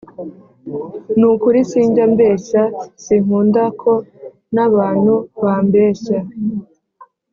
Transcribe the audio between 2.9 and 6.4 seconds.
sinkunda ko nabanu bambeshya